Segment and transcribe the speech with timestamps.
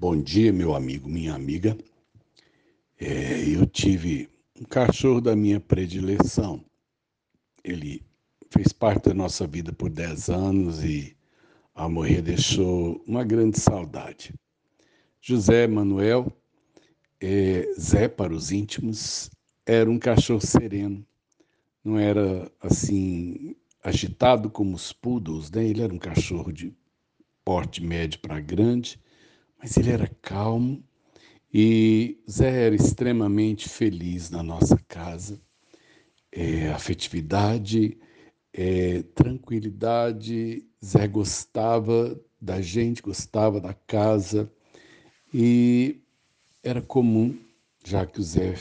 [0.00, 1.76] Bom dia, meu amigo, minha amiga.
[2.98, 6.64] É, eu tive um cachorro da minha predileção.
[7.62, 8.02] Ele
[8.48, 11.14] fez parte da nossa vida por 10 anos e,
[11.74, 14.32] ao morrer, deixou uma grande saudade.
[15.20, 16.32] José Manuel,
[17.20, 19.30] é, Zé para os íntimos,
[19.66, 21.06] era um cachorro sereno.
[21.84, 23.54] Não era assim
[23.84, 25.62] agitado como os poodles, né?
[25.62, 26.74] Ele era um cachorro de
[27.44, 28.98] porte médio para grande,
[29.60, 30.82] mas ele era calmo
[31.52, 35.40] e Zé era extremamente feliz na nossa casa.
[36.32, 37.98] É, afetividade,
[38.52, 40.64] é, tranquilidade.
[40.82, 44.50] Zé gostava da gente, gostava da casa
[45.34, 46.00] e
[46.62, 47.36] era comum,
[47.84, 48.54] já que o Zé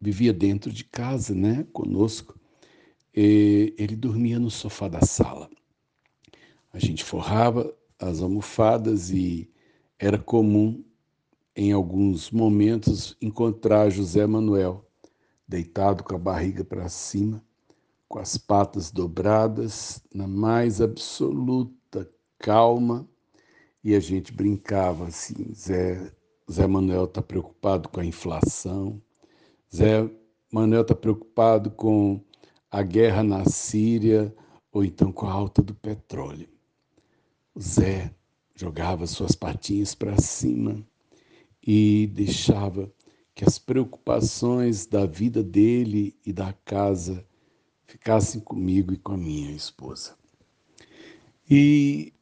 [0.00, 2.38] vivia dentro de casa, né, conosco,
[3.12, 5.50] ele dormia no sofá da sala.
[6.72, 9.50] A gente forrava as almofadas e
[10.00, 10.82] era comum,
[11.54, 14.86] em alguns momentos, encontrar José Manuel
[15.46, 17.44] deitado com a barriga para cima,
[18.08, 23.06] com as patas dobradas, na mais absoluta calma,
[23.84, 26.10] e a gente brincava assim: Zé,
[26.50, 29.02] Zé Manuel está preocupado com a inflação,
[29.74, 30.10] Zé
[30.50, 32.24] Manuel está preocupado com
[32.70, 34.34] a guerra na Síria
[34.72, 36.48] ou então com a alta do petróleo.
[37.58, 38.14] Zé
[38.60, 40.84] jogava suas patinhas para cima
[41.66, 42.92] e deixava
[43.34, 47.24] que as preocupações da vida dele e da casa
[47.86, 50.14] ficassem comigo e com a minha esposa.
[51.50, 52.12] E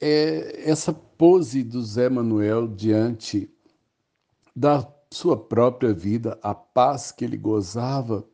[0.00, 3.48] é essa pose do Zé Manuel diante
[4.56, 8.26] da sua própria vida, a paz que ele gozava,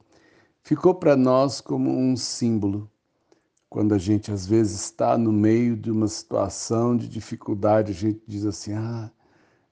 [0.63, 2.91] ficou para nós como um símbolo.
[3.73, 8.21] Quando a gente às vezes está no meio de uma situação de dificuldade, a gente
[8.29, 9.11] diz assim: ah,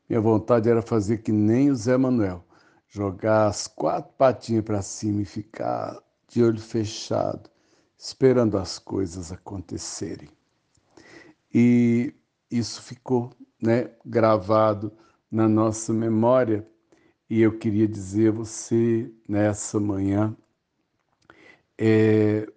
[0.09, 2.43] minha vontade era fazer que nem o Zé Manuel,
[2.89, 7.51] jogar as quatro patinhas para cima e ficar de olho fechado,
[7.95, 10.31] esperando as coisas acontecerem.
[11.53, 12.15] E
[12.51, 13.31] isso ficou
[13.61, 14.91] né, gravado
[15.31, 16.67] na nossa memória.
[17.29, 20.35] E eu queria dizer a você nessa manhã
[21.77, 22.51] é,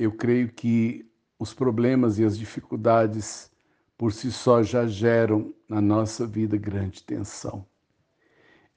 [0.00, 1.06] eu creio que
[1.38, 3.50] os problemas e as dificuldades
[3.98, 7.66] por si só já geram na nossa vida grande tensão.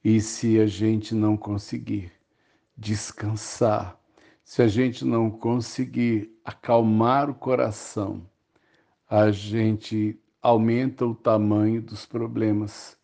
[0.04, 2.12] E se a gente não conseguir
[2.76, 3.98] descansar,
[4.44, 8.28] se a gente não conseguir acalmar o coração,
[9.08, 12.98] a gente aumenta o tamanho dos problemas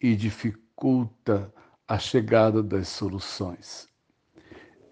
[0.00, 1.52] e dificulta
[1.86, 3.86] a chegada das soluções.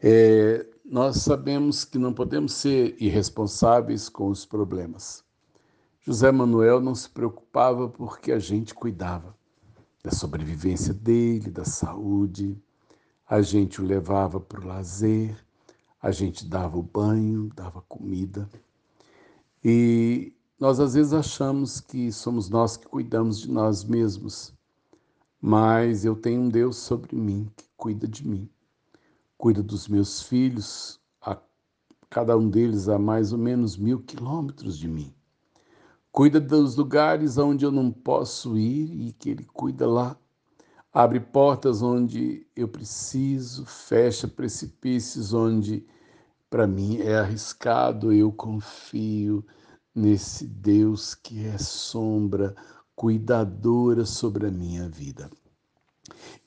[0.03, 5.23] É, nós sabemos que não podemos ser irresponsáveis com os problemas.
[6.01, 9.37] José Manuel não se preocupava porque a gente cuidava
[10.03, 12.57] da sobrevivência dele, da saúde,
[13.29, 15.37] a gente o levava para o lazer,
[16.01, 18.49] a gente dava o banho, dava comida.
[19.63, 24.55] E nós às vezes achamos que somos nós que cuidamos de nós mesmos,
[25.39, 28.49] mas eu tenho um Deus sobre mim que cuida de mim
[29.39, 31.39] cuida dos meus filhos, a,
[32.11, 35.15] cada um deles a mais ou menos mil quilômetros de mim.
[36.11, 40.19] Cuida dos lugares onde eu não posso ir e que Ele cuida lá.
[40.93, 45.87] Abre portas onde eu preciso, fecha precipícios onde
[46.51, 48.13] para mim é arriscado.
[48.13, 49.47] Eu confio
[49.95, 52.57] nesse Deus que é sombra,
[52.97, 55.31] cuidadora sobre a minha vida.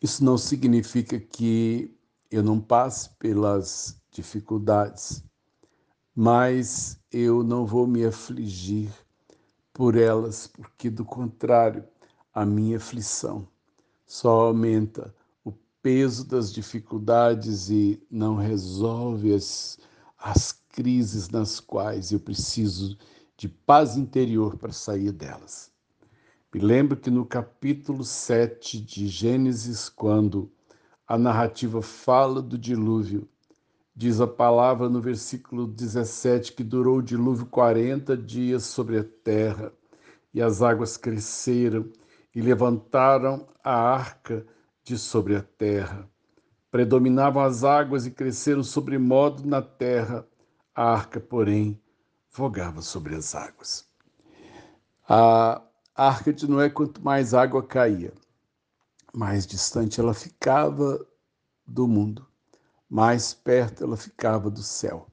[0.01, 1.95] Isso não significa que
[2.31, 5.21] eu não passe pelas dificuldades,
[6.15, 8.89] mas eu não vou me afligir
[9.73, 11.83] por elas, porque do contrário,
[12.33, 13.45] a minha aflição
[14.05, 19.77] só aumenta o peso das dificuldades e não resolve as,
[20.17, 22.97] as crises nas quais eu preciso
[23.35, 25.71] de paz interior para sair delas.
[26.53, 30.51] Me lembro que no capítulo 7 de Gênesis, quando
[31.11, 33.27] a narrativa fala do dilúvio.
[33.93, 39.73] Diz a palavra no versículo 17 que durou o dilúvio 40 dias sobre a terra,
[40.33, 41.91] e as águas cresceram
[42.33, 44.45] e levantaram a arca
[44.85, 46.09] de sobre a terra.
[46.71, 50.25] Predominavam as águas e cresceram sobre modo na terra,
[50.73, 51.77] a arca, porém,
[52.31, 53.85] vogava sobre as águas.
[55.09, 55.61] A
[55.93, 58.13] arca de Noé, quanto mais água caía,
[59.13, 61.05] mais distante ela ficava
[61.65, 62.27] do mundo,
[62.89, 65.07] mais perto ela ficava do céu.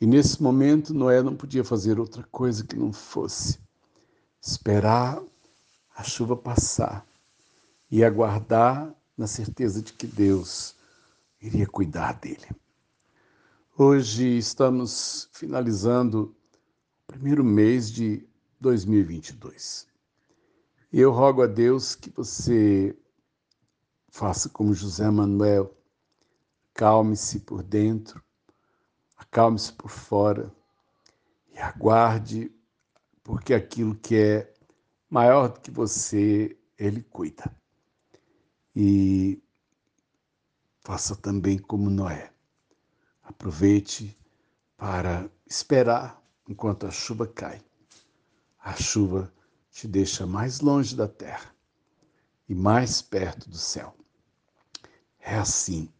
[0.00, 3.58] E nesse momento Noé não podia fazer outra coisa que não fosse
[4.40, 5.22] esperar
[5.96, 7.06] a chuva passar
[7.90, 10.74] e aguardar na certeza de que Deus
[11.40, 12.48] iria cuidar dele.
[13.76, 16.34] Hoje estamos finalizando
[17.08, 18.26] o primeiro mês de
[18.60, 19.93] 2022.
[20.96, 22.96] Eu rogo a Deus que você
[24.10, 25.76] faça como José Manuel,
[26.72, 28.22] calme-se por dentro,
[29.16, 30.54] acalme-se por fora
[31.52, 32.54] e aguarde,
[33.24, 34.54] porque aquilo que é
[35.10, 37.52] maior do que você, Ele cuida.
[38.72, 39.42] E
[40.78, 42.32] faça também como Noé.
[43.20, 44.16] Aproveite
[44.76, 47.60] para esperar enquanto a chuva cai.
[48.60, 49.33] A chuva
[49.74, 51.52] te deixa mais longe da terra
[52.48, 53.94] e mais perto do céu.
[55.18, 55.92] É assim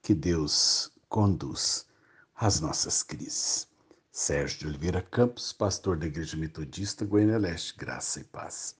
[0.00, 1.86] que Deus conduz
[2.36, 3.66] as nossas crises.
[4.12, 8.74] Sérgio de Oliveira Campos, pastor da Igreja Metodista Goiânia Leste, graça e paz.